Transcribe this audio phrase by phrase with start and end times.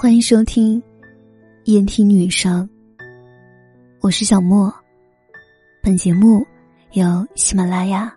[0.00, 0.80] 欢迎收听
[1.64, 2.64] 《夜听女生》，
[4.00, 4.72] 我是小莫。
[5.82, 6.46] 本节目
[6.92, 8.16] 由喜马拉雅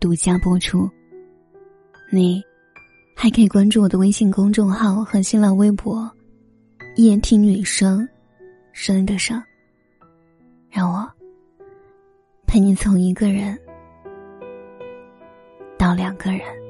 [0.00, 0.90] 独家播出。
[2.10, 2.42] 你
[3.14, 6.10] 还可以关注我的微信公众号和新浪微博
[6.96, 8.08] “夜听女生”，
[8.72, 9.38] 声音的声，
[10.70, 11.06] 让我
[12.46, 13.54] 陪你从一个人
[15.76, 16.65] 到两个人。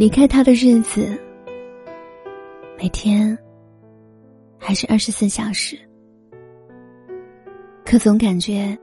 [0.00, 1.14] 离开他的日子，
[2.78, 3.38] 每天
[4.58, 5.78] 还是二十四小时，
[7.84, 8.74] 可总感觉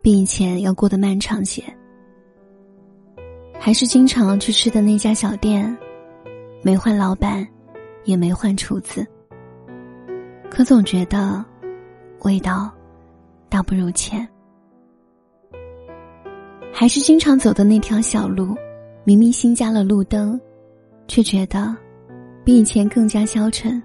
[0.00, 1.64] 比以前要过得漫长些。
[3.58, 5.76] 还是经常去吃的那家小店，
[6.62, 7.44] 没换老板，
[8.04, 9.04] 也没换厨子，
[10.48, 11.44] 可总觉得
[12.20, 12.70] 味道
[13.48, 14.24] 大不如前。
[16.72, 18.56] 还是经常走的那条小路，
[19.02, 20.40] 明明新加了路灯。
[21.12, 21.76] 却觉得
[22.42, 23.82] 比以前更加消沉。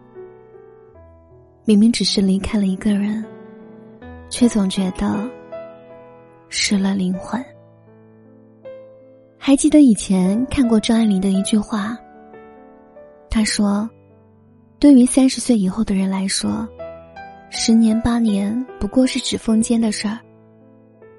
[1.66, 3.22] 明明只是离开了一个人，
[4.30, 5.30] 却总觉得
[6.48, 7.44] 失了灵魂。
[9.38, 11.98] 还记得以前看过张爱玲的一句话，
[13.30, 13.90] 她说
[14.80, 16.66] ：“对于三十岁以后的人来说，
[17.50, 20.18] 十年八年不过是指缝间的事儿；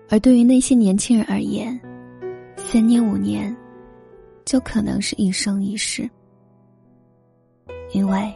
[0.08, 1.78] 而对于那些年轻人而言，
[2.56, 3.54] 三年五年。”
[4.48, 6.08] 就可能是一生一世，
[7.92, 8.34] 因为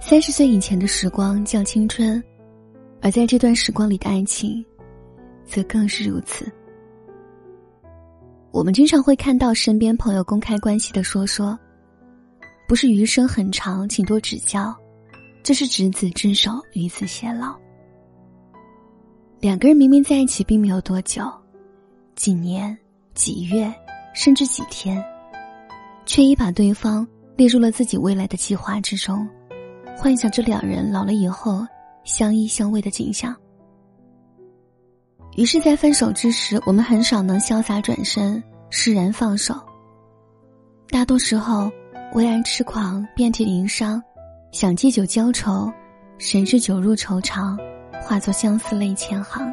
[0.00, 2.20] 三十岁以前的时光叫青春，
[3.00, 4.66] 而在这段时光里的爱情，
[5.44, 6.50] 则更是如此。
[8.50, 11.56] 我们经常会看到身边朋友公开关系的说说，
[12.66, 14.76] 不是余生很长，请多指教，
[15.44, 17.56] 这是执子之手，与子偕老。
[19.38, 21.22] 两个人明明在一起并没有多久，
[22.16, 22.76] 几年、
[23.14, 23.72] 几月，
[24.16, 25.00] 甚至几天。
[26.08, 29.28] 却已把对方列入了自己未来的计划之中，
[29.94, 31.64] 幻想着两人老了以后
[32.02, 33.36] 相依相偎的景象。
[35.36, 39.54] 于是，在分手之时，我们很少能潇洒转身、释然放手。
[40.88, 41.70] 大多时候，
[42.14, 44.02] 为爱痴狂、遍体鳞伤，
[44.50, 45.70] 想借酒浇愁，
[46.16, 47.56] 谁知酒入愁肠，
[48.02, 49.46] 化作相思泪千行。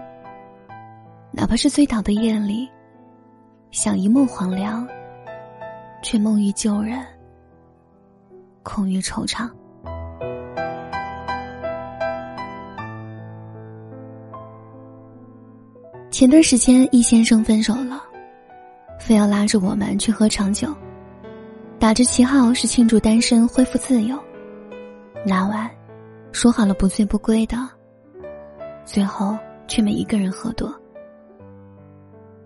[1.33, 2.65] 哪怕是醉倒的夜里，
[3.71, 4.87] 想一梦黄粱。
[6.05, 7.03] 却梦遇旧人，
[8.61, 9.49] 空余惆怅。
[16.11, 18.03] 前段时间，易先生分手了，
[18.99, 20.71] 非要拉着我们去喝长酒，
[21.79, 24.15] 打着旗号是庆祝单身恢复自由。
[25.25, 25.67] 那晚，
[26.31, 27.57] 说好了不醉不归的，
[28.85, 29.35] 最后
[29.67, 30.71] 却没一个人喝多。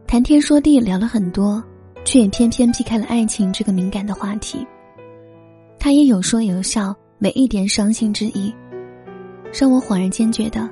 [0.07, 1.61] 谈天说地聊了很多。
[2.09, 4.65] 却也偏偏避开了爱情这个敏感的话题。
[5.77, 8.51] 他也有说有笑，没一点伤心之意，
[9.53, 10.67] 让我恍然间觉得，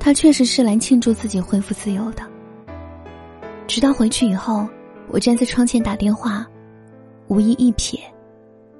[0.00, 2.24] 他确实是来庆祝自己恢复自由的。
[3.68, 4.68] 直到回去以后，
[5.06, 6.44] 我站在窗前打电话，
[7.28, 8.00] 无意一瞥，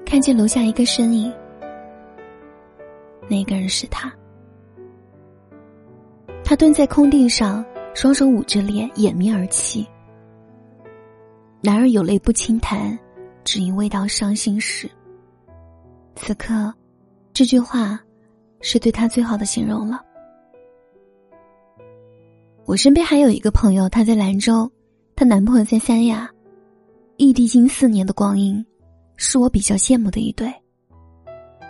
[0.04, 1.32] 看见楼下一个身影，
[3.28, 4.12] 那个人是他。
[6.42, 7.64] 他蹲在空地上，
[7.94, 9.86] 双手捂着脸，掩面而泣。
[11.62, 12.96] 男儿有泪不轻弹，
[13.42, 14.88] 只因未到伤心时。
[16.14, 16.72] 此刻，
[17.32, 17.98] 这句话
[18.60, 20.00] 是对他最好的形容了。
[22.64, 24.70] 我身边还有一个朋友，她在兰州，
[25.14, 26.30] 她男朋友在三亚，
[27.16, 28.64] 异地近四年的光阴，
[29.16, 30.52] 是我比较羡慕的一对。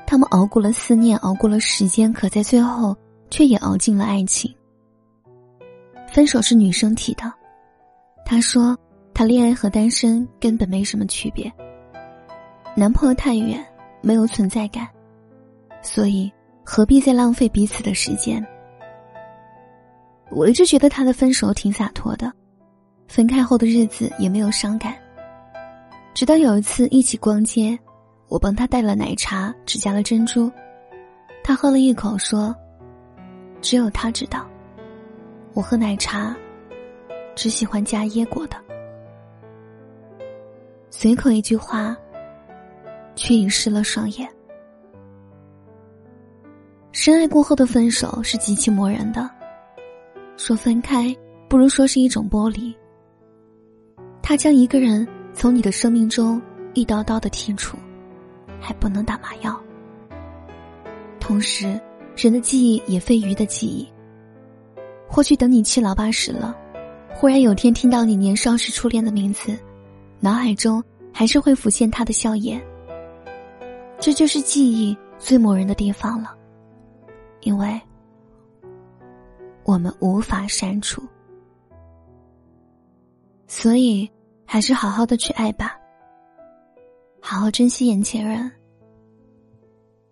[0.07, 2.97] 他们熬过了思念，熬过了时间，可在最后
[3.31, 4.55] 却也熬尽了爱情。
[6.09, 7.33] 分手是女生提的，
[8.25, 8.77] 她说。
[9.17, 11.51] 谈恋爱和单身根本没什么区别。
[12.77, 13.67] 男朋友太远，
[14.03, 14.87] 没有存在感，
[15.81, 16.31] 所以
[16.63, 18.47] 何必再浪费彼此的时间？
[20.31, 22.31] 我一直觉得他的分手挺洒脱的，
[23.09, 24.95] 分开后的日子也没有伤感。
[26.13, 27.79] 直到有一次一起逛街，
[28.29, 30.53] 我帮他带了奶茶，只加了珍珠，
[31.43, 32.55] 他喝了一口说
[33.63, 34.47] ：“只有他知道，
[35.55, 36.37] 我喝奶茶
[37.35, 38.63] 只喜欢加椰果的。”
[40.99, 41.95] 随口一句话，
[43.15, 44.27] 却已湿了双眼。
[46.91, 49.31] 深爱过后的分手是极其磨人的，
[50.39, 51.15] 说分开
[51.51, 52.75] 不如说是一种剥离。
[54.23, 56.41] 他将一个人从你的生命中
[56.73, 57.77] 一刀刀的剔除，
[58.59, 59.55] 还不能打麻药。
[61.21, 61.79] 同时，
[62.17, 63.87] 人的记忆也非鱼的记忆。
[65.07, 66.57] 或许等你七老八十了，
[67.15, 69.55] 忽然有天听到你年少时初恋的名字，
[70.21, 70.83] 脑海中
[71.13, 72.63] 还是会浮现他的笑颜。
[73.99, 76.37] 这就是记忆最磨人的地方了，
[77.41, 77.81] 因为
[79.65, 81.03] 我们无法删除。
[83.47, 84.11] 所以，
[84.45, 85.79] 还是好好的去爱吧，
[87.21, 88.51] 好好珍惜眼前人。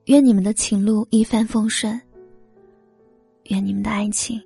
[0.07, 2.01] 愿你们的情路一帆风顺，
[3.45, 4.41] 愿你们的爱情。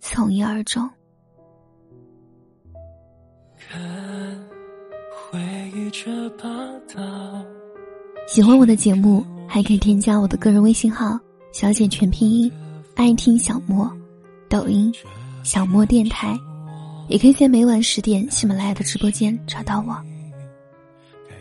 [0.00, 0.88] 从一而终。
[8.26, 11.18] 喜欢我的节目，还可以添加我的个人微信号
[11.52, 12.50] “小姐全拼音”，
[12.94, 13.90] 爱听小莫，
[14.48, 14.92] 抖音
[15.42, 16.38] 小莫电台，
[17.08, 19.88] 也可以在每晚十点喜马拉雅的直播间找到我。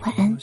[0.02, 0.38] 晚安。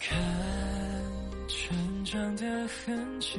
[0.00, 0.16] 看
[1.48, 3.38] 成长的痕迹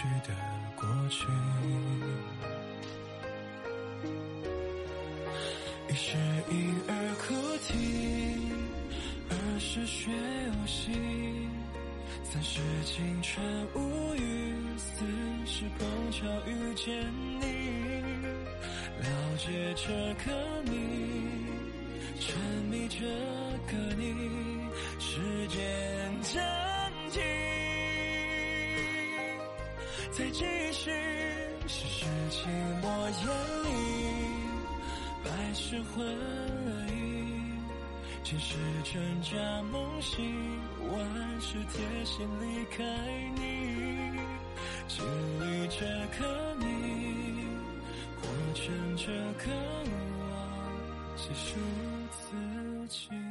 [0.00, 0.34] 去的
[0.76, 1.26] 过去。
[5.90, 6.16] 一是
[6.50, 7.34] 婴儿哭
[7.66, 7.68] 啼，
[9.28, 10.90] 二是学游戏。
[12.24, 13.44] 三是青春
[13.74, 15.04] 无语，四
[15.44, 17.04] 是碰巧遇见
[17.38, 17.44] 你，
[19.00, 19.06] 了
[19.36, 19.92] 解这
[20.24, 20.32] 个
[20.64, 20.72] 你，
[22.20, 23.04] 沉迷这
[23.70, 24.02] 个你，
[24.98, 25.60] 时间
[26.22, 26.40] 暂
[27.10, 27.20] 停，
[30.10, 30.90] 再继续，
[31.66, 32.46] 世事寂
[32.82, 33.26] 寞眼
[33.64, 33.66] 里，
[35.24, 36.94] 百事混了意。
[38.22, 40.60] 前世挣扎梦醒，
[40.90, 42.84] 万事贴心离开
[43.34, 43.40] 你，
[44.88, 45.04] 经
[45.40, 45.86] 历这
[46.18, 46.64] 个你，
[48.20, 48.22] 活
[48.54, 49.06] 成这
[49.44, 49.50] 个
[49.86, 51.48] 我，细数
[52.10, 53.29] 自己。